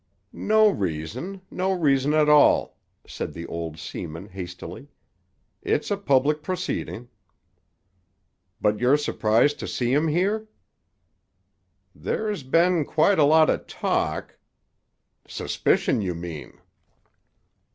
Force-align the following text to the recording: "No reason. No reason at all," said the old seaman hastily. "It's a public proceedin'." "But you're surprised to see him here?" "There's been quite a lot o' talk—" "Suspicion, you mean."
"No 0.33 0.67
reason. 0.67 1.43
No 1.51 1.71
reason 1.73 2.11
at 2.15 2.27
all," 2.27 2.79
said 3.05 3.33
the 3.33 3.45
old 3.45 3.77
seaman 3.77 4.29
hastily. 4.29 4.87
"It's 5.61 5.91
a 5.91 5.95
public 5.95 6.41
proceedin'." 6.41 7.07
"But 8.59 8.79
you're 8.79 8.97
surprised 8.97 9.59
to 9.59 9.67
see 9.67 9.93
him 9.93 10.07
here?" 10.07 10.47
"There's 11.93 12.41
been 12.41 12.83
quite 12.83 13.19
a 13.19 13.25
lot 13.25 13.51
o' 13.51 13.57
talk—" 13.57 14.39
"Suspicion, 15.27 16.01
you 16.01 16.15
mean." 16.15 16.59